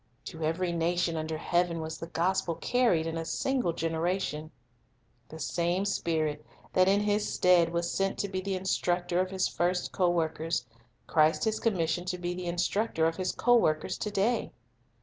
To 0.25 0.43
every 0.43 0.71
nation 0.71 1.15
under 1.15 1.37
heaven 1.37 1.79
was 1.79 1.99
the 1.99 2.07
gospel 2.07 2.55
carried 2.55 3.05
in 3.05 3.17
a 3.17 3.23
single 3.23 3.71
generation. 3.71 4.49
The 5.29 5.37
same 5.37 5.85
Spirit 5.85 6.43
that 6.73 6.87
in 6.87 7.01
His 7.01 7.31
stead 7.31 7.71
was 7.71 7.91
sent 7.91 8.17
to 8.17 8.27
be 8.27 8.41
the 8.41 8.53
"/ 8.53 8.55
Am 8.55 8.61
unit 8.61 8.61
instructor 8.61 9.19
of 9.19 9.29
His 9.29 9.47
first 9.47 9.91
co 9.91 10.09
workers, 10.09 10.65
Christ 11.05 11.45
has 11.45 11.59
commis 11.59 11.63
\ou 11.67 11.69
Aiway" 11.73 11.83
s 11.83 11.95
ioned 11.99 12.05
to 12.07 12.17
be 12.17 12.33
the 12.33 12.47
instructor 12.47 13.05
of 13.05 13.17
His 13.17 13.31
co 13.31 13.53
workers 13.55 13.99
to 13.99 14.09
day. 14.09 14.49